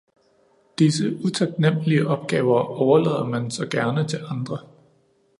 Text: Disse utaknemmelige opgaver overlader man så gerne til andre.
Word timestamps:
Disse 0.79 1.15
utaknemmelige 1.23 2.07
opgaver 2.07 2.59
overlader 2.69 3.25
man 3.25 3.51
så 3.51 3.65
gerne 3.67 4.07
til 4.07 4.19
andre. 4.29 4.59